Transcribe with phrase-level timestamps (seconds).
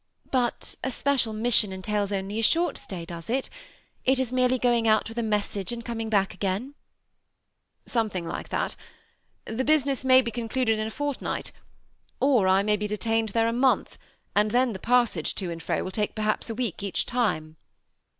[0.31, 3.51] But a special mission entails only a short stay, does it?
[4.03, 6.69] It is merely going oi|^ with a message and coming back again?".
[7.87, 8.75] ^ Something like that;
[9.45, 11.51] the business may be conclud ed in a fortnight,
[12.19, 13.99] or I may be detained there a month,
[14.35, 17.57] and then the passage to and fro will take perhaps a week each time."